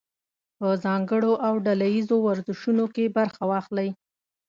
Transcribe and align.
په 0.57 0.67
ځانګړو 0.83 1.33
او 1.47 1.53
ډله 1.65 1.87
ییزو 1.95 2.17
ورزشونو 2.27 2.85
کې 2.95 3.13
برخه 3.17 3.41
واخلئ. 3.51 3.89